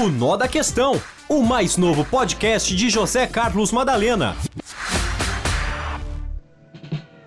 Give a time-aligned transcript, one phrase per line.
[0.00, 0.94] O Nó da Questão,
[1.28, 4.34] o mais novo podcast de José Carlos Madalena.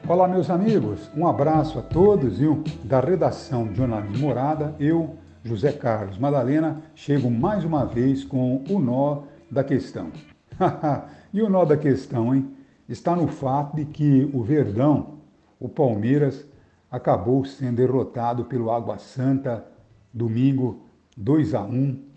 [0.07, 2.63] Olá, meus amigos, um abraço a todos, viu?
[2.83, 8.79] Da redação de Jornalismo Morada, eu, José Carlos Madalena, chego mais uma vez com o
[8.79, 9.21] nó
[9.51, 10.11] da questão.
[11.31, 12.55] e o nó da questão, hein?
[12.89, 15.19] Está no fato de que o Verdão,
[15.59, 16.43] o Palmeiras,
[16.89, 19.63] acabou sendo derrotado pelo Água Santa
[20.11, 20.81] domingo
[21.15, 22.12] 2 a 1.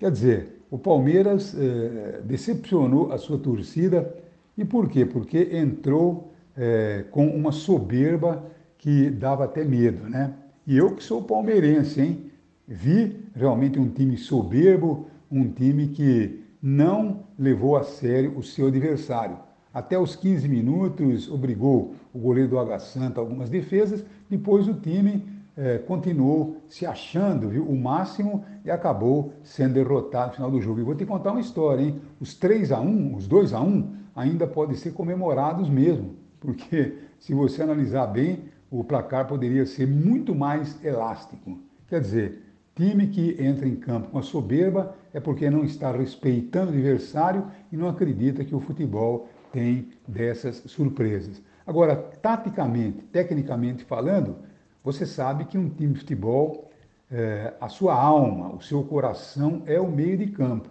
[0.00, 4.10] Quer dizer, o Palmeiras eh, decepcionou a sua torcida
[4.56, 5.04] e por quê?
[5.04, 8.42] Porque entrou eh, com uma soberba
[8.78, 10.32] que dava até medo, né?
[10.66, 12.30] E eu que sou palmeirense, hein?
[12.66, 19.36] Vi realmente um time soberbo, um time que não levou a sério o seu adversário.
[19.72, 25.26] Até os 15 minutos obrigou o goleiro do Água Santa algumas defesas, depois o time
[25.56, 30.80] é, continuou se achando viu, o máximo e acabou sendo derrotado no final do jogo.
[30.80, 32.00] E vou te contar uma história, hein?
[32.20, 37.34] Os 3 a 1 os 2 a 1 ainda podem ser comemorados mesmo, porque se
[37.34, 41.58] você analisar bem, o placar poderia ser muito mais elástico.
[41.88, 42.42] Quer dizer,
[42.74, 47.46] time que entra em campo com a soberba é porque não está respeitando o adversário
[47.72, 51.42] e não acredita que o futebol tem dessas surpresas.
[51.66, 54.36] Agora, taticamente, tecnicamente falando,
[54.82, 56.70] você sabe que um time de futebol,
[57.10, 60.68] é, a sua alma, o seu coração é o meio de campo.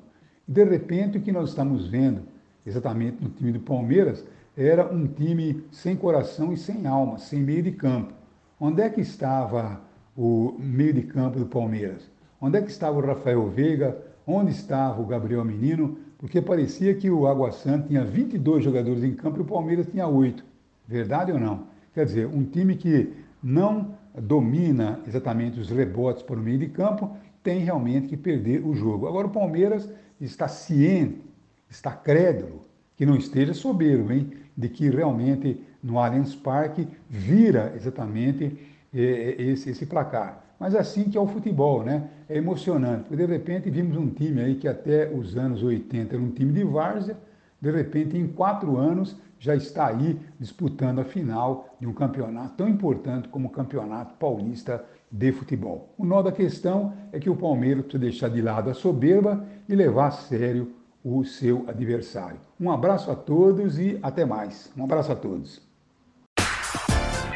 [0.47, 2.23] De repente o que nós estamos vendo,
[2.65, 4.25] exatamente no time do Palmeiras,
[4.57, 8.13] era um time sem coração e sem alma, sem meio de campo.
[8.59, 9.79] Onde é que estava
[10.17, 12.09] o meio de campo do Palmeiras?
[12.41, 13.97] Onde é que estava o Rafael Veiga?
[14.25, 15.97] Onde estava o Gabriel Menino?
[16.17, 20.07] Porque parecia que o Água Santa tinha 22 jogadores em campo e o Palmeiras tinha
[20.07, 20.43] 8.
[20.87, 21.67] Verdade ou não?
[21.93, 27.59] Quer dizer, um time que não domina exatamente os rebotes o meio de campo, tem
[27.59, 29.07] realmente que perder o jogo.
[29.07, 31.21] Agora o Palmeiras está ciente,
[31.69, 32.65] está crédulo,
[32.95, 34.31] que não esteja soberbo, hein?
[34.55, 38.57] De que realmente no Allianz Parque vira exatamente
[38.93, 40.43] eh, esse, esse placar.
[40.59, 42.09] Mas assim que é o futebol, né?
[42.27, 43.07] É emocionante.
[43.07, 46.51] Porque de repente vimos um time aí que até os anos 80 era um time
[46.51, 47.17] de várzea,
[47.61, 52.67] de repente em quatro anos já está aí disputando a final de um campeonato tão
[52.67, 55.93] importante como o Campeonato Paulista de Futebol.
[55.97, 59.75] O nó da questão é que o Palmeiras precisa deixar de lado a soberba e
[59.75, 62.39] levar a sério o seu adversário.
[62.59, 64.71] Um abraço a todos e até mais.
[64.77, 65.61] Um abraço a todos.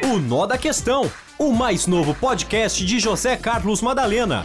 [0.04, 4.44] O Nó da Questão, o mais novo podcast de José Carlos Madalena.